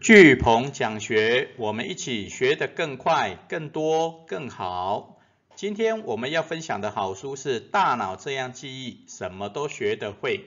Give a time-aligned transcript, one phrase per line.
[0.00, 5.18] 巨鹏讲学，我们一起学得更快、更多、更好。
[5.56, 10.38] 今天我们要分享的好书是《大脑这样记忆，什么都学得会》。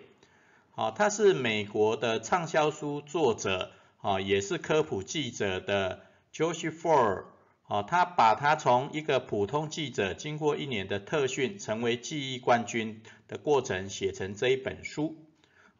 [0.71, 7.25] 好，他是美国的畅销书作者，啊，也是科普记者的 Joseph Ford。
[7.67, 15.17] 啊，他把他从一个普通记者，经过一年的特训，成为记忆冠军的过程，写成这一本书。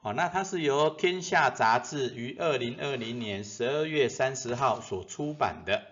[0.04, 5.84] 好，那它是由天下杂志于二零二零年十二月三十号所出版的。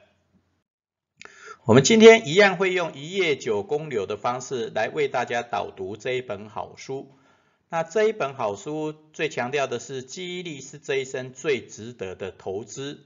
[1.64, 7.12] 我们今天一样会用一页九公流的方式来为大家导读这一本好书。
[7.70, 13.06] 那这一本好书最强调的是记忆力是这一生最值得的投资。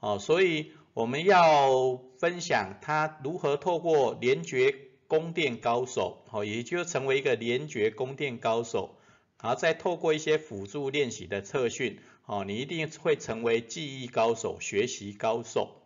[0.00, 4.74] 哦，所以我们要分享他如何透过联觉
[5.08, 8.98] 宫殿高手，哦，也就成为一个联觉宫殿高手。
[9.42, 15.82] 然后再透过一些辅助练习的测训，哦，你一定会成为记忆高手、学习高手。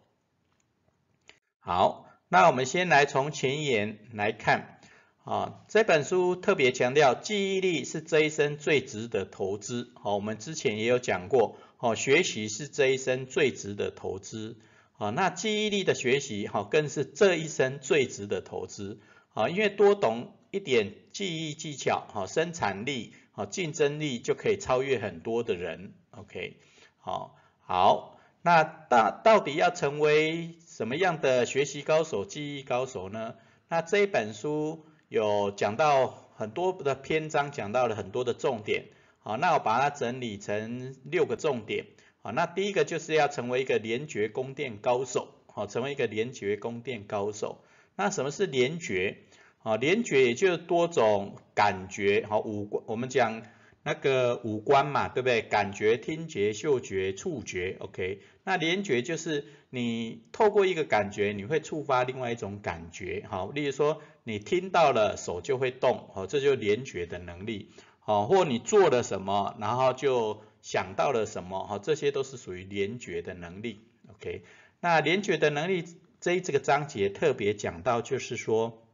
[1.58, 4.78] 好，那我们先来从前言来看，
[5.24, 9.90] 啊，这本书特别强调记忆力是这一生最值得投资。
[9.94, 14.58] 好，我们之前也有讲过，哦，学习是这一生最值得投资。
[14.98, 19.00] 啊，那记忆力的学习，哈，更是这一生最值得投资。
[19.32, 23.14] 啊，因为多懂一点记忆技巧，哈，生产力。
[23.32, 26.56] 好，竞争力就可以超越很多的人，OK，
[26.96, 33.34] 好，好，那到到底要成为什么样的学习高手、记忆高手呢？
[33.68, 38.86] 那这一本书有讲到很多的篇章，讲到了很多的重点，
[39.18, 41.84] 好，那我把它整理成六个重点，
[42.22, 47.62] 好，那第一个就是要成为一个联觉宫殿高手，好，成为一个联觉宫殿高手，
[47.96, 49.18] 那什么是联觉？
[49.66, 53.42] 啊，联觉也就是多种感觉，好五官，我们讲
[53.82, 55.42] 那个五官嘛，对不对？
[55.42, 58.20] 感觉、听觉、嗅觉、触觉，OK。
[58.44, 73.80] 那联觉就是你透过一个感觉，你会触发另外一种感觉，好，例如说你听到了，手就会动，好，这就是联觉的能力，好，或你做了什么，然后就想到了什么，好，这些都是属于联觉的能力
[74.14, 74.44] ，OK。
[74.78, 75.84] 那联觉的能力
[76.20, 78.84] 这一这个章节特别讲到，就是说。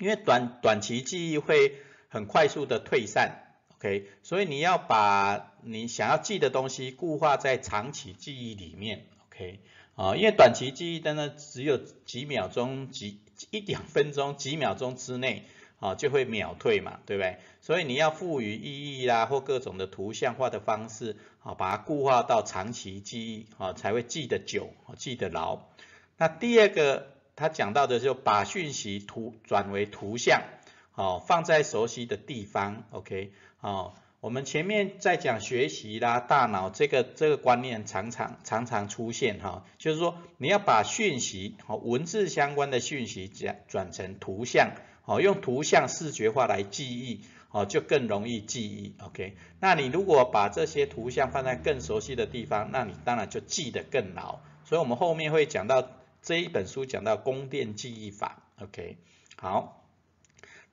[0.00, 1.74] 因为短短期记忆会
[2.08, 9.60] 很快速的退散，OK，所以你要把你想要记的东西固化在长期记忆里面，OK，
[9.96, 15.44] 啊，因为短期记忆真的只有几秒钟、几一两分钟、几秒钟之内，
[15.80, 17.36] 啊，就会秒退嘛，对不对？
[17.60, 25.60] 所以你要赋予意义啦，或各种的图像化的方式，啊，把它固化到长期记忆，啊，才会记得久，记得牢。
[26.16, 27.19] 那第二个。
[27.40, 30.42] 他讲到的就把讯息图转为图像，
[30.92, 55.88] 好放在熟悉的地方，OK，好，我们前面在讲学习啦，大脑这个这个观念常常常常出现哈，就是说你要把讯息好文字相关的讯息转转成图像，好用图像视觉化来记忆，好就更容易记忆，OK，那你如果把这些图像放在更熟悉的地方，那你当然就记得更牢，所以我们后面会讲到。
[56.22, 58.98] 这一本书讲到宫殿记忆法，OK，
[59.36, 59.82] 好，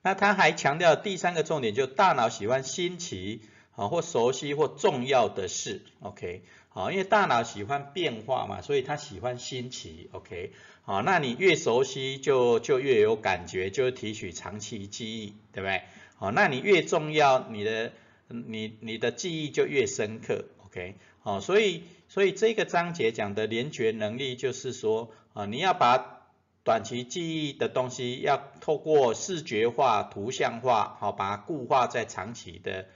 [0.02, 3.40] 那他还强调第三个重点，就大脑喜欢新奇
[3.74, 15.82] 啊或熟悉或重要的事，OK，好，因为大脑喜欢变化嘛，所以他喜欢新奇，OK，好，那你越熟悉就就越有感觉，就提取长期记忆，对不对？
[16.16, 17.92] 好，那你越重要，你的
[18.28, 25.10] 你你的记忆就越深刻，OK，好，所以所以这个章节讲的联觉能力就是说。
[25.38, 26.24] 啊，你要把
[26.64, 32.86] 短期记忆的东西，要透过视觉化、图像化，好，把它固化在长期的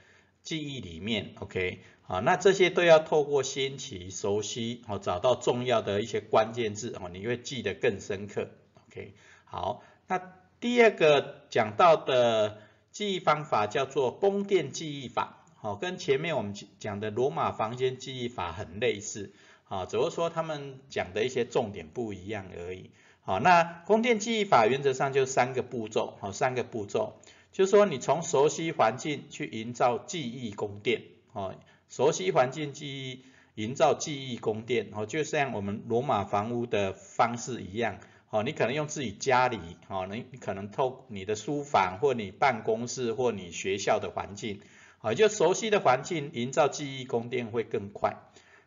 [0.43, 8.49] 记忆里面，OK，好，那这些都要透过新奇、熟悉，好，找到重要的一些关键字，哦，你会记得更深刻
[8.89, 9.15] ，OK，
[9.45, 10.21] 好，那
[10.59, 12.59] 第二个讲到的
[12.91, 19.33] 记忆方法叫做宫殿记忆法，好，跟前面我们讲的罗马房间记忆法很类似。
[19.73, 22.91] 啊，只是说他们讲的一些重点不一样而已。
[23.23, 27.15] 好，那宫殿记忆法原则上就三个步骤，好，三个步骤，
[27.53, 31.55] 就是说你从熟悉环境去营造记忆宫殿，哦，
[31.89, 33.25] 熟悉环境记忆，
[33.55, 37.97] 营造记忆宫殿，哦，就像我们罗马房屋的方式一样，
[38.29, 39.59] 哦，你可能用自己家里，
[39.89, 44.61] 哦，你你可能透你的书房或你办公室或你学校的环境，
[44.99, 48.17] 好，就熟悉的环境营造记忆宫殿会更快。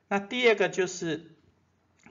[0.07, 1.31] 那第二个就是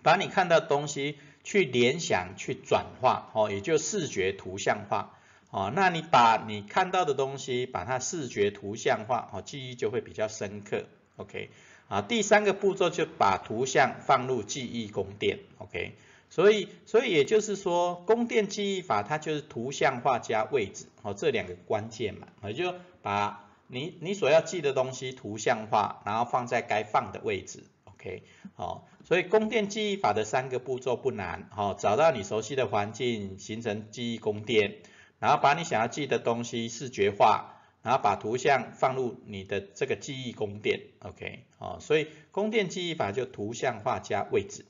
[0.03, 5.19] 把你看到东西去联想、去转化，哦，也就视觉图像化，
[5.51, 10.85] 哦，那你把你看到的东西把它视觉图像化，哦，记忆就会比较深刻
[11.17, 11.51] ，OK，
[11.89, 15.95] 啊，第三个步骤就把图像放入记忆宫殿，OK。
[16.31, 27.63] 所以，所以也就是说，宫殿记忆法它就是图像化加位置，哦，这两个关键嘛，也就把你你所要记的东西图像化，然后放在该放的位置
[28.05, 28.23] ，OK，
[28.55, 34.77] 好，所以宫殿记忆法的三个步骤不难，哦，找到你熟悉的环境，形成记忆宫殿，
[35.19, 44.67] 然后把你想要记的东西视觉化，然后把图像放入你的这个记忆宫殿，OK，哦，所以宫殿记忆法就图像化加位置。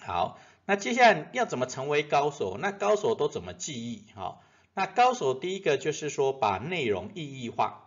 [0.00, 2.56] 好，那接下来要怎么成为高手？
[2.58, 4.04] 那高手都怎么记忆？
[4.14, 4.38] 哈，
[4.74, 7.81] 那高手第一个就是说把内容意义化，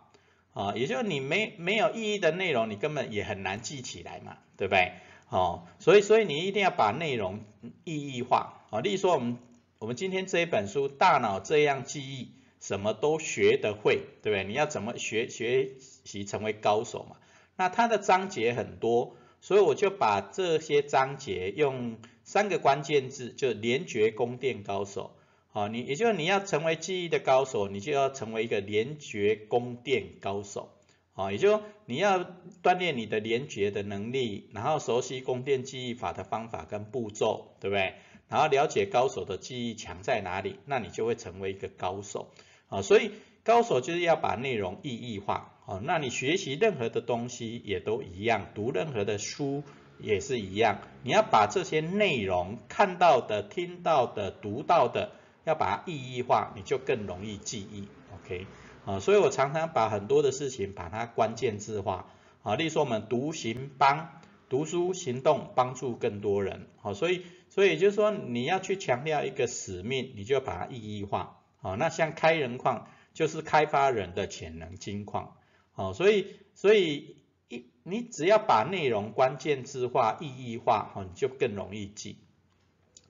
[0.56, 4.92] 啊，也就是你没没有意义的内容，你根本也很难记起来嘛，对不对？
[5.28, 7.40] 哦，所以所以你一定要把内容
[7.84, 9.36] 意义化，啊，例如说我们
[9.78, 12.24] 我们今天这一本书《大脑这样记忆》，
[12.58, 14.44] 什么都学得会，对不对？
[14.44, 17.16] 你要怎么学学习成为高手嘛？
[17.56, 19.14] 那它的章节很多。
[19.42, 25.15] 所以我就把这些章节用三个关键字，就联觉宫殿高手。
[25.56, 30.68] 好，你也就是你要成为记忆的高手，你就要成为一个联觉宫殿高手。
[31.14, 32.26] 好，也就你要
[32.62, 37.94] 锻炼你的联觉的能力，然后熟悉宫殿记忆法的方法跟步骤，对不对？
[38.28, 42.28] 然后了解高手的记忆强在哪里，那你就会成为一个高手。
[42.68, 43.12] 啊，所以
[43.42, 45.54] 高手就是要把内容意义化。
[45.64, 49.62] 啊，那你学习任何的东西也都一样，读任何的书
[49.98, 50.82] 也是一样。
[51.02, 55.12] 你要把这些内容看到的、听到的、读到的，
[55.46, 57.88] 要把它意义化，你就更容易记忆。
[58.12, 58.46] OK，
[58.84, 62.06] 啊，所以我常常把很多的事情把它关键字化。
[62.42, 64.10] 啊，例如说我们读行帮，
[64.48, 66.66] 读书行动帮助更多人。
[66.80, 71.38] 好，所以所以就是说你要去强调一个使命，你就把它意义化。
[71.58, 75.36] 好，那像开人矿就是开发人的潜能金矿。
[75.74, 77.16] 哦，所以所以
[77.48, 82.18] 一你只要把内容关键字化、意义化，哦，你就更容易记。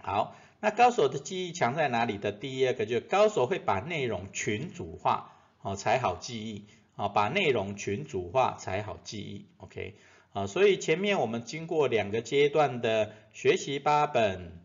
[0.03, 2.33] 好，那高手的记忆强在哪里的？
[2.33, 5.33] 第二个就是高手会把内容群组化，
[5.63, 6.65] 哦，才好记忆。
[6.97, 9.47] 啊，把内容群组化才好记忆。
[9.59, 9.95] OK，
[10.33, 14.61] 啊，所以前面我们经过两个阶段的学习八本，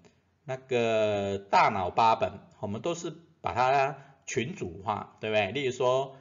[0.46, 5.52] 那个大脑八本，我们都是把它群组化，对不对？
[5.52, 6.16] 例如说。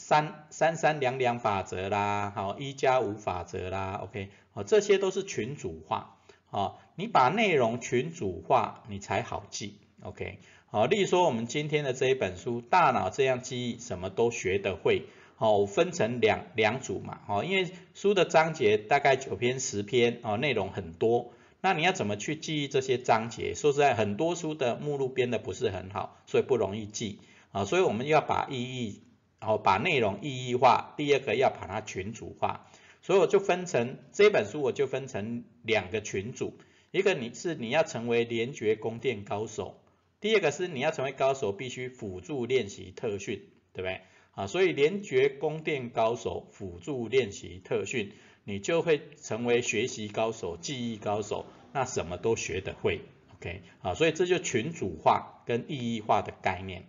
[0.00, 15.04] 三三三两两法则啦，好一加五法则啦，OK，好这些都是群组化，好你把内容群组化，你才好记，OK，好，例如说我们今天的这一本书，大脑这样记忆，什么都学得会，
[15.36, 21.30] 好分成两两组嘛，好因为书的章节大概九篇十篇，哦内容很多，
[21.60, 23.54] 那你要怎么去记忆这些章节？
[23.54, 27.20] 说实在，很多书的目录编的不是很好，所以不容易记，
[27.52, 29.02] 啊，所以我们要把意义。
[29.40, 32.66] 然后把内容意义化，第二个要把它群组化，
[33.02, 36.54] 所以我就分成这本书，我就分成两个群组，
[36.90, 39.80] 一个你是你要成为联觉宫殿高手，
[40.20, 44.00] 第二个是你要成为高手必须辅助练习特训，对不对？
[44.32, 48.12] 啊，所以联觉宫殿高手辅助练习特训，
[48.44, 53.02] 你就会成为学习高手、记忆高手，那什么都学得会
[53.36, 53.62] ，OK？
[53.82, 56.88] 啊，所以这就群组化跟意义化的概念。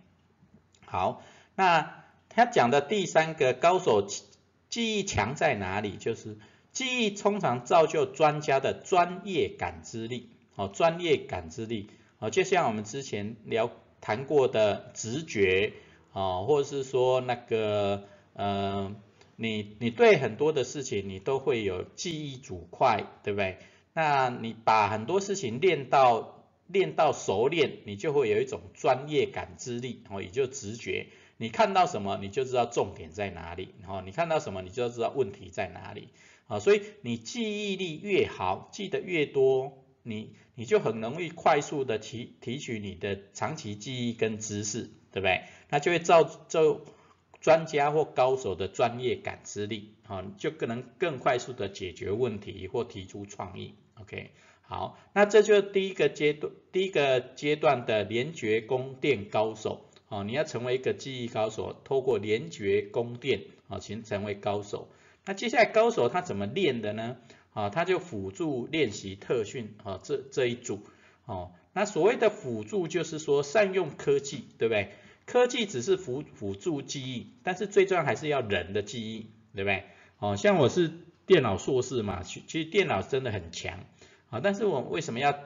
[0.84, 1.22] 好，
[1.54, 1.98] 那。
[2.32, 4.06] 他讲的第三个高手
[4.68, 5.96] 记忆强在哪里？
[5.96, 6.38] 就是
[6.72, 15.72] 记忆通常造就专家的专业感知力，哦，专业感知力，哦，就像我们之前聊谈过的直觉，
[16.12, 18.94] 哦，或者是说那个，呃，
[19.36, 23.58] 你你对很多的事情你都会有记忆组块，对不对？
[23.92, 31.08] 那你把很多事情练到练到熟练，你就会有一种专业感知力，哦，也就直觉。
[31.36, 36.08] 你看到什么，你就知道重点在哪里，哈，你看到什么，你就知道问题在哪里，
[36.50, 45.44] 啊，所以你记忆力越好，记得越多，你你就很容易快速的提提取你的长期记忆跟知识，对不对？
[45.68, 46.84] 那就会造就
[47.40, 59.86] 专家或高手的专业感知力，啊，就可能更快速的解决问题或提出创意，OK，好，那这就是第一个阶段，第一个阶段的联觉宫殿高手。
[60.08, 64.88] 哦，你要成为一个记忆高手，透过联觉宫殿啊，形成为高手。
[65.24, 67.16] 那接下来高手他怎么练的呢？
[67.52, 70.86] 啊，他就辅助练习特训啊，这这一组
[71.26, 71.52] 哦。
[71.72, 74.92] 那所谓的辅助就是说善用科技，对不对？
[75.26, 79.84] 科技只是辅辅助记忆，但是最重要还是要人的记忆，对不对？
[80.18, 80.90] 哦，像我是
[81.26, 83.80] 电脑硕士嘛，其实电脑真的很强
[84.30, 85.38] 啊，但是我为什么要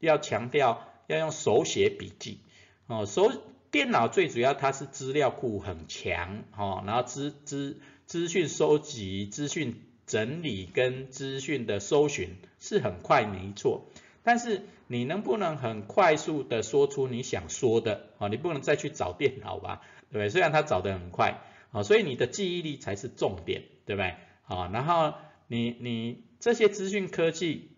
[0.00, 2.40] 要强调要用手写笔记？
[2.86, 3.30] 哦，手。
[3.70, 13.86] 电脑最主要它是资料库很强，哦，然后资资资讯收集、资讯整理跟资讯的搜寻是很快没错，
[14.24, 18.26] 但是你能不能很快速的说出你想说的啊？
[18.26, 20.28] 你不能再去找电脑吧，对不对？
[20.28, 21.40] 虽然它找得很快
[21.70, 24.16] 啊，所以你的记忆力才是重点，对不对？
[24.42, 25.14] 啊，然后
[25.46, 27.70] 你你这些资讯科技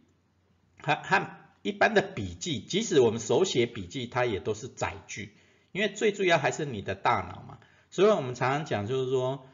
[0.78, 5.34] 和和一般的笔记，即使我们手写笔记，它也都是载具，
[5.72, 7.58] 因为最主要还是你的大脑嘛。
[7.90, 9.46] 所以我们常常讲，就是说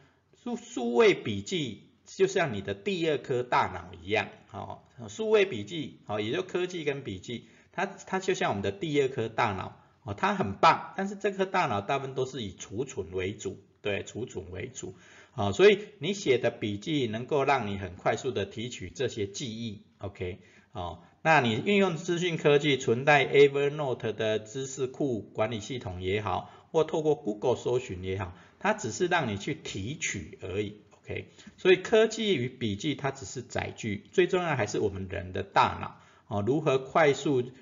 [0.44, 14.94] 数数位笔记就像你的第二颗大脑一样，哦，数位笔记，哦，也就科技跟笔记，它它就像我们的第二颗大脑，哦，它很棒，但是这颗大脑大部分都是以储存为主，对，储存为主，
[15.32, 20.38] 好，所以你写的笔记能够让你很快速的提取这些记忆，OK，
[20.72, 26.50] 哦，那你运用资讯科技存在 Evernote 的知识库管理系统也好。
[26.70, 31.28] 或透过 Google 搜寻也好，它只是让你去提取而已，OK？
[31.56, 37.52] 所以科技与笔记它只是载具，最重要还是我们人的大脑哦，如何快速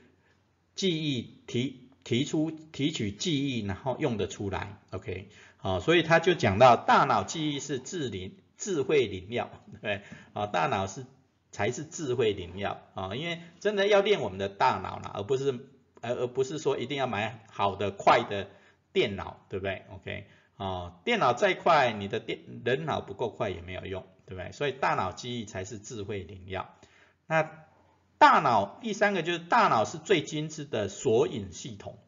[0.74, 5.28] 记忆提提出提取记忆，然后用得出来，OK？
[5.58, 9.50] 好，所以他就讲到大脑记忆是智灵智慧灵药，
[9.82, 11.04] 对，啊，大脑是
[11.52, 15.58] 才是智慧灵药啊，因为真的要练我们的大脑了，而不是
[16.00, 18.48] 而而不是说一定要买好的快的。
[18.92, 24.52] 电脑对不对？OK，哦，电脑再快，你的电人脑不够快也没有用，对不对？
[24.52, 26.74] 所以大脑记忆才是智慧灵药。
[27.26, 27.50] 那
[28.18, 31.98] 大脑第三个就是大脑是最精致的索引系统，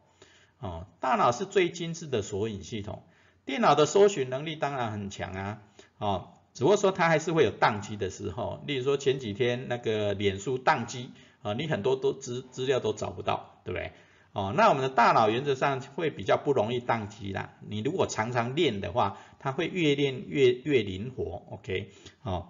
[0.58, 3.02] 哦，大脑是最精致的索引系统。
[3.44, 5.62] 电脑的搜寻能力当然很强啊，
[5.98, 11.10] 哦，只不过说它还是会有宕机的时候，例如说前几天那个脸书宕机，
[11.42, 13.92] 啊，你很多都资资料都找不到，对不对？
[14.32, 17.54] 哦，那我们的大脑原则上会比较不容易宕机啦。
[17.66, 21.42] 你如果常常练的话，它会越练越越灵活。
[21.50, 21.90] OK，
[22.22, 22.48] 哦，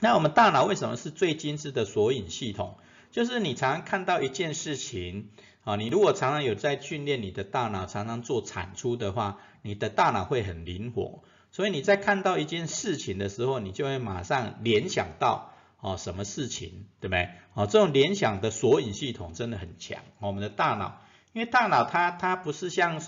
[0.00, 2.76] 那我们大脑为什么是最精致的索引系统？
[3.10, 5.30] 就是你常常看到一件事情，
[5.64, 11.22] 啊，你如果常常有在训练你的大脑，常常做产出的话，你的大脑会很灵活。
[11.50, 15.54] 所以你在看到一件事情的时候，你就会马上联想到。
[15.80, 17.28] 哦，什么事情，对不对？
[17.54, 20.02] 哦，这种联想的索引系统真的很强。
[20.18, 23.00] 我们的大脑，因为大脑它它不是像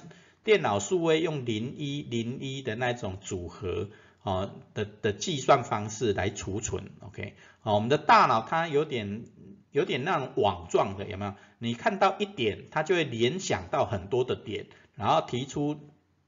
[0.44, 3.88] 电脑数位用零一零一的那种组合
[4.22, 7.34] 哦的的计算方式来储存，OK？
[7.62, 9.24] 哦，我们的大脑它有点
[9.72, 11.34] 有点那种网状的，有没有？
[11.58, 15.76] 你看到一点，它就会联想到很多的点，然后提出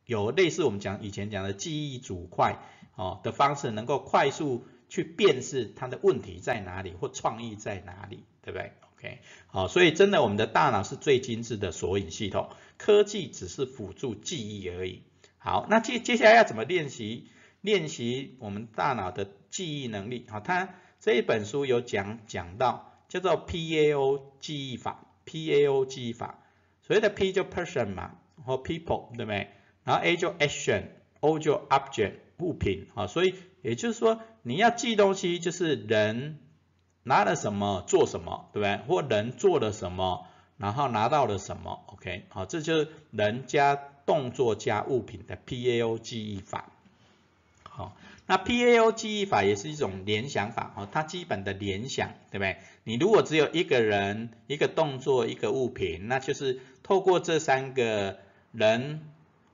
[0.06, 2.58] 有类似我们讲以前讲的记忆组块
[2.96, 4.66] 哦的方式，能够快速。
[4.92, 15.00] 去辨识它的问题在哪里或创意在哪里，对不对？OK，好，所以真的我们的大脑是最精致的索引系统，科技只是辅助记忆而已。
[15.38, 17.26] 好，那接接下来要怎么练习
[17.62, 20.26] 练习我们大脑的记忆能力？
[20.28, 20.68] 好，它
[21.00, 26.38] 这一本书有讲讲到叫做 PAO 记忆法，PAO 记忆法，
[26.82, 29.48] 所谓的 P 就 person 嘛，或 people 对不对？
[29.84, 34.20] 然后 A 就 action，O 就 object 物品，好，所以也就是说。
[34.42, 36.38] 你要记东西，就是人
[37.04, 38.76] 拿了什么做什么，对不对？
[38.88, 42.24] 或人做了什么，然后拿到了什么，OK？
[42.28, 46.70] 好，这就是人加动作加物品的 PAO 记忆法。
[47.62, 47.96] 好，
[48.26, 52.58] 那 PAO 记忆法也是一种联想法，哦，它基本的联想，对不对？
[52.84, 58.18] 你如果只有一个人、一个动作、一个物品，那就是透过这三个
[58.50, 59.00] 人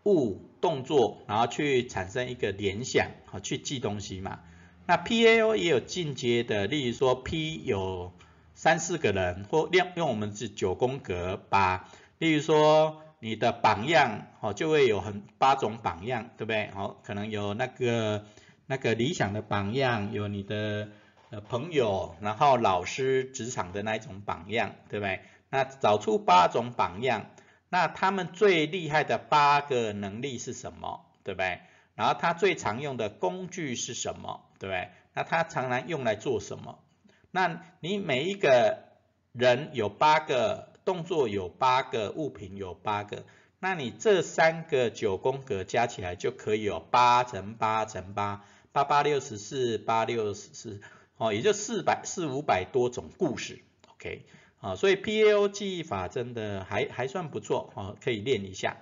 [0.04, 4.40] 物动作，然后去产生一个联想，好，去记东西嘛。
[4.88, 8.11] 那 PAO 也有进阶的，例如说 P 有
[8.54, 16.71] 三四个人，或用用我们是九宫格把，例如说你的榜样，哦就会有很八种榜样，对不对？
[16.75, 18.25] 哦，可能有那个
[18.64, 20.88] 那个理想的榜样，有你的
[21.28, 25.21] 呃朋友，然后老师职场的那一种榜样，对不对？
[25.50, 27.26] 那找出八种榜样，
[27.68, 31.61] 那他们最厉害的八个能力是什么，对不对？
[31.99, 34.45] 然后他最常用的工具是什么？
[34.61, 34.90] 对不对？
[35.14, 36.78] 那他常常用来做什么？
[37.33, 38.85] 那你每一个
[39.33, 43.25] 人有八个动作，有八个物品，有八个，
[43.59, 50.81] 那你这三个九宫格加起来就可以有八乘八乘八，八八六十四，八六十四，
[51.17, 53.64] 哦，也就四百四五百多种故事
[53.95, 54.25] ，OK，
[54.61, 58.76] 啊，所以 PAO 记忆法真的还还算不错，哦，可以练一下。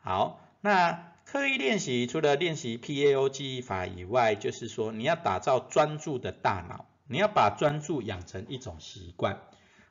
[0.00, 1.14] 好，那。
[1.30, 9.42] 刻意练习，除了练习 PAO 记忆法以外，就是说你要打造专注的大脑，你要把专注养成一种习惯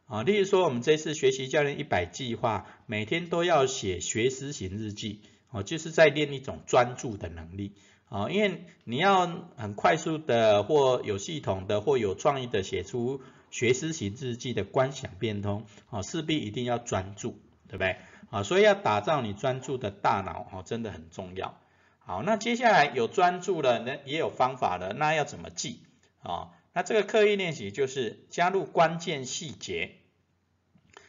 [0.07, 0.23] 啊。
[0.23, 7.73] 例如说，我们这次学习教练一百计划，每天都要写学思型日记，哦，就是在练一种专注的能力
[8.09, 9.27] 啊，因为你要
[9.57, 17.97] 很快速的或有系统的或有创意的写出学思型日记的观想变通，啊，势必一定要专注，对不对？
[18.29, 21.59] 啊，所以要打造你专注的大脑，哦，真的很重要。
[21.99, 25.83] 好，那接下来有专注了，那也有方法了，那要怎么记？
[26.21, 29.95] 啊，那这个刻意练习就是加入关键细节，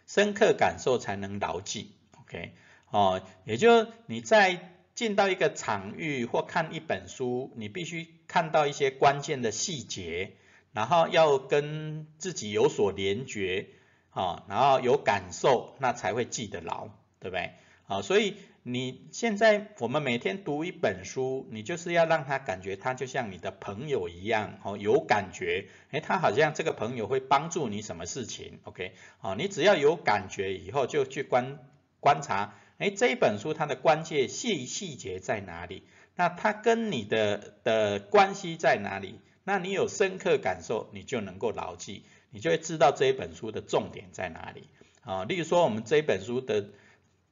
[0.06, 1.94] 深刻感受才能牢记。
[2.20, 2.52] OK，
[2.90, 10.32] 哦，也就你在进到一个场域或看一本书，你必须看到一些关键的细节，
[10.72, 13.68] 然后要跟自己有所连觉，
[14.10, 16.88] 啊，然后有感受，那才会记得牢，
[17.20, 17.52] 对不对？
[17.86, 18.36] 啊，所以。
[18.64, 31.60] 你现在我们每天读一本书，你就是要让他感觉他就像你的朋友一样，哦，有感觉，哎，他好像这个朋友会帮助你什么事情，OK，哦，你只要有感觉以后就去观
[31.98, 35.84] 观察，哎，这一本书它的关键细细节在哪里？
[36.14, 39.18] 那它跟你的的关系在哪里？
[39.44, 44.68] 那你有深刻感受，你就能够牢记，你就会知道这一本书的重点在哪里，
[45.00, 46.68] 啊，例如说我们这一本书的。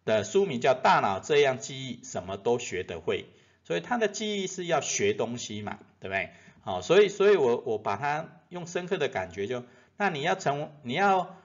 [0.06, 3.22] 的书名叫《大脑这样记忆，什么都学得会》，
[3.66, 6.30] 所以他的记忆是要学东西嘛，对不对？
[6.62, 9.64] 好，所以，所以我我把它用深刻的感觉，就
[9.98, 11.36] 那你要成，你要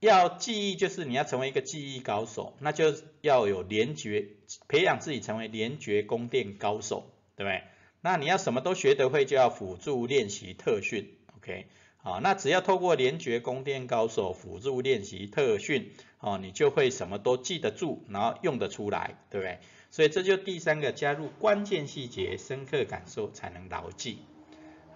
[0.00, 4.26] 要记忆，就是你要成为一个记忆高手，那就要有联觉，
[4.68, 7.62] 培养自己成为联觉宫殿高手，对不对？
[8.00, 11.66] 那你要什么都学得会，就要辅助练习特训，OK。
[12.08, 19.58] 啊，那只要透过联觉宫殿高手辅助练习特训，哦，你就会什么都记得住，然后用得出来，对不对？
[19.90, 24.20] 所以这就第三个加入关键细节，深刻感受才能牢记。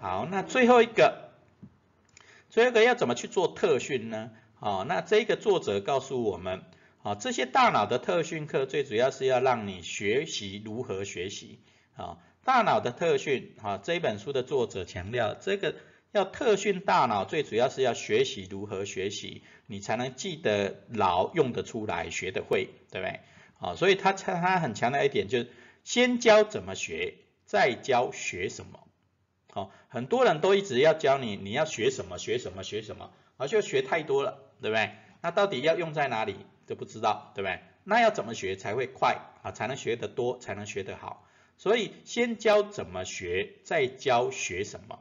[0.01, 1.33] 好，那最后一个，
[2.49, 4.31] 最后一个要怎么去做特训呢？
[4.59, 6.63] 哦，那这个作者告诉我们，
[7.03, 11.59] 哦，这些大脑的特训课最主要是要让你学习如何学习。
[11.95, 15.75] 啊，大脑的特训，啊，这本书的作者强调这个。
[16.13, 23.21] 要特训大脑，最主要是要学习如何学习，你才能记得牢、用得出来、学得会，对不对？
[23.59, 25.51] 啊，所以他他很强调一点，就是
[25.85, 27.15] 先教怎么学，
[27.47, 28.81] 再教学什么。
[29.51, 34.91] 好，很多人都一直要教你，你要学什么，学什么，学什么，啊，就学太多了，对不对？
[35.23, 36.37] 那到底要用在哪里
[36.67, 37.61] 都不知道，对不对？
[37.85, 39.51] 那要怎么学才会快啊？
[39.53, 41.27] 才能学得多，才能学得好。
[41.57, 44.99] 所以先教怎么学，再教学什么。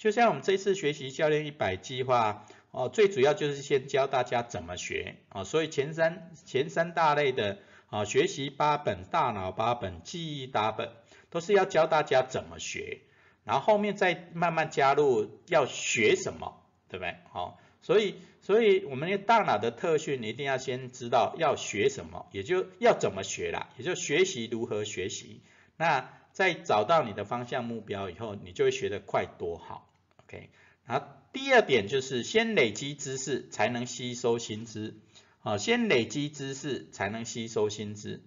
[0.00, 7.58] 就像我们这次学习教练一百计划哦，最主要就是先教大家怎么学啊，所以前三前三大类的
[7.90, 10.90] 啊学习八本、大脑八本、记忆八本，
[11.28, 13.02] 都是要教大家怎么学，
[13.44, 17.16] 然后后面再慢慢加入要学什么，对不对？
[17.30, 25.42] 好，所以所以我们的大脑的特训，一定要先知道要学什么，也就要怎么学啦，也就学习如何学习。
[25.76, 29.88] 那在找到你的方向目标以后，你就会学得快多好。
[30.30, 30.50] OK，
[30.86, 34.94] 然后第二点就是先累积知识才能吸收新知，
[35.40, 38.22] 啊，先累积知识才能吸收新知，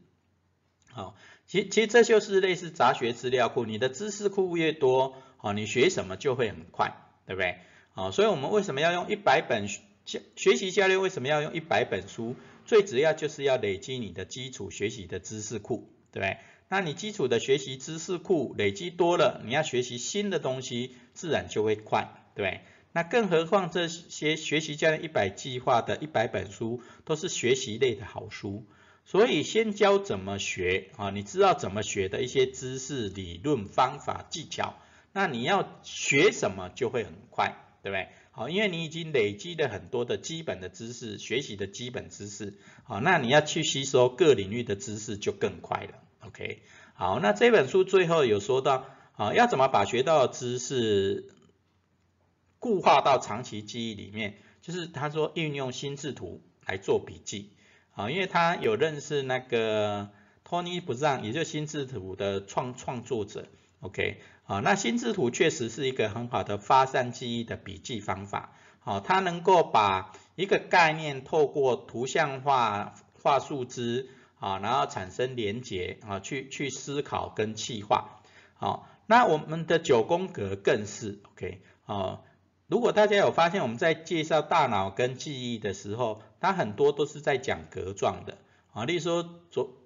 [0.92, 1.16] 好，
[1.48, 6.94] 其其实这就是类似杂学资料库，你的知识库越多，好，你学什么就会很快，
[7.26, 7.60] 对不对？
[7.94, 9.80] 好，所以我们为什么要用一百本学
[10.36, 12.36] 学习教练为什么要用一百本书？
[12.66, 16.38] 最主要就是要累积你的基础学习的知识库，对不对？
[16.74, 22.62] 那你基础的学习知识库累积多了，你要学习新的东西，自然就会快，对
[22.94, 28.66] 那更何况这些学习教练一百计划的一百本书，都是学习类的好书，
[29.06, 34.74] 所以先教怎么学啊，你知道怎么学的一些知识、理论、方法、技巧，
[35.12, 38.08] 那你要学什么就会很快，对不对？
[38.32, 46.00] 好，因为你已经累积了很多的基本的知识，学习的基本知识，好，那你要去吸收各领域的知识就更快了。
[46.26, 46.62] OK，
[46.94, 48.86] 好，那这本书最后有说到，
[49.18, 51.30] 啊，要怎么把学到的知识
[52.60, 54.36] 固化到长期记忆里面？
[54.62, 57.52] 就是他说运用心智图来做笔记，
[57.94, 60.12] 啊，因为他有认识那个
[60.48, 63.50] Tony Brown，也就是心智图的创创作者
[63.82, 74.08] ，OK，啊，那心智图确实是一个很好的发散记忆的笔记方法，好，它能够把一个概念透过图像化画树枝。
[74.44, 78.20] 啊，然后产生连结啊，去去思考跟气化，
[78.56, 82.20] 好，那我们的九宫格更是 OK 啊。
[82.68, 88.38] 如果大家有发现，我们在介绍大脑跟记忆的时候，它很多都是在讲格状的
[88.74, 89.78] 啊，例如说昨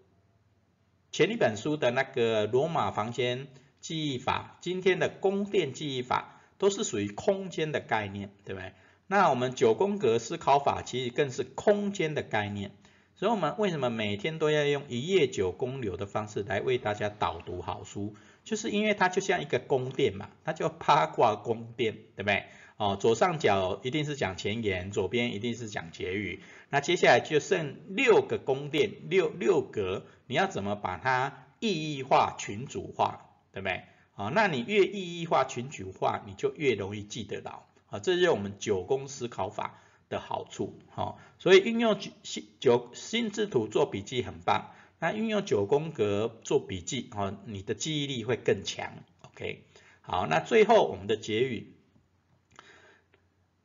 [1.12, 8.74] 前一本书的那个罗马房间记忆法，今天的宫殿记忆法，都是属于空间的概念，对不对？
[9.06, 12.72] 那我们九宫格思考法其实更是空间的概念。
[13.20, 18.14] 所以，我们为什么每天都要用一夜九公流的方式来为大家导读好书？
[18.44, 22.46] 就是因为它就像一个宫殿嘛，它叫八卦宫殿，对不对？
[22.78, 26.44] 哦，左上角一定是讲前言，左边一定是讲结语。
[26.70, 33.82] 那接下来就剩六个宫殿，六六格，你要怎么把它意义化、群组化，对不对？
[34.14, 37.64] 啊，那你越意义化、群组化，你就越容易记得牢。
[37.90, 40.80] 啊，这就是我们九宫思考法的好处。
[40.90, 44.72] 好，所以运用九心九心智图做笔记很棒。
[45.00, 48.94] 那运用九宫格做笔记，哦，你的记忆力会更强。
[49.22, 49.64] OK，
[50.02, 51.74] 好，那最后我们的结语。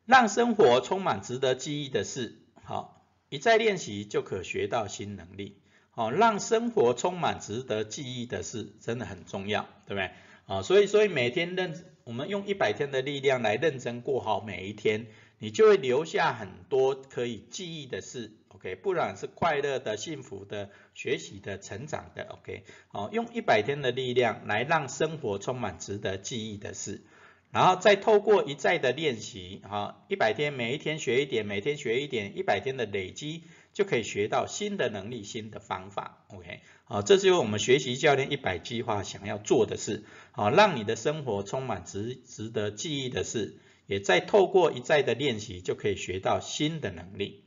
[0.05, 5.63] 让生活充满值得记忆的事，好，一再练习就可学到新能力。
[5.91, 10.11] 好，让生活充满值得记忆的事，真的很重要，对不对？
[10.47, 15.07] 啊，所以所以每天认，我们用一百天的力量来认真过好每一天，
[15.43, 18.31] 你就会留下很多可以记忆的事。
[18.47, 22.23] OK，不管是快乐的、幸福的、学习的、成长的。
[22.23, 27.03] OK，好，用一百天的力量来让生活充满值得记忆的事。
[27.51, 36.25] 然后再透过一再的练习，哈，一百天每一天学一点，每天学一点，一百天的累积就可以学到新的能力、新的方法。
[36.29, 47.45] OK，好，这就是我们学习教练一百计划想要做的事，好，让你的生活充满值值得记忆的事，也再透过一再的练习就可以学到新的能力。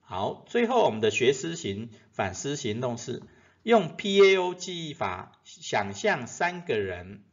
[0.00, 3.22] 好，最后我们的学思行反思行动是
[3.62, 7.24] 用 PAO 记忆法，想象三个人。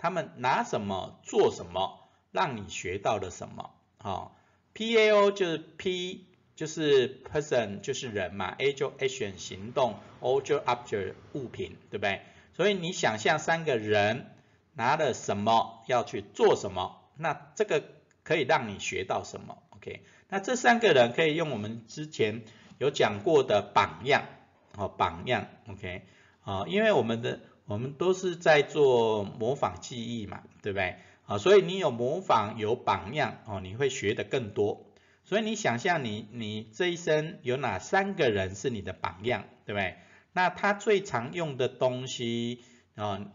[0.00, 3.70] 他们拿什么做什么，让你学到了什么？
[3.96, 4.36] 好
[4.72, 12.20] ，P A O 就是 P 就是 person 就是人嘛，A 就 action 行动，O 就 object 物品，对不对？
[12.54, 14.36] 所以你想象三个人
[14.74, 17.84] 拿了什么要去做什么，那这个
[18.22, 20.00] 可以让你学到什么？OK？
[20.28, 22.42] 那这三个人可以用我们之前
[22.78, 24.24] 有讲过的榜样，
[24.76, 26.02] 哦，榜样，OK？
[26.42, 27.40] 啊，因为我们的。
[27.68, 30.96] 我们都是在做模仿记忆嘛，对不对？
[31.26, 34.86] 啊，所以你有模仿有榜样哦，你会学的更多。
[35.26, 39.98] 所以你想象你你这一生有哪三个人是你的榜样，对不对？
[40.32, 43.26] 那他最常用的东西啊，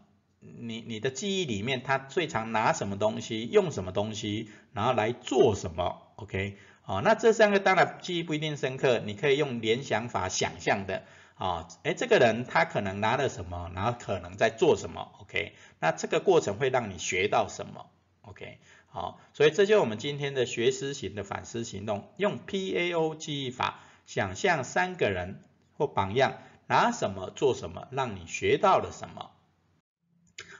[0.59, 6.57] 你你的记忆里面他最常拿什么东西，用什么东西，然后来做什么？OK？
[6.85, 11.03] 哦，那这三个当然记忆不一定深刻，你可以用联想法想象的。
[11.35, 15.53] 啊，哎，这个人他可能拿了什么，然后可能在做什么，OK？
[15.79, 17.87] 那这个过程会让你学到什么
[18.21, 18.59] ，OK？
[18.87, 25.41] 好，所以这就是我们今天的学思型的反思行动，用 PAO 记忆法，想象三个人
[25.75, 29.31] 或榜样拿什么做什么，让你学到了什么。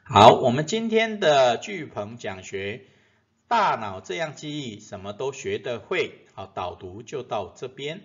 [0.06, 2.82] 好，我们今天的巨鹏讲学，
[3.48, 6.26] 大脑这样记忆，什么都学得会。
[6.34, 8.02] 好，导读就到这边。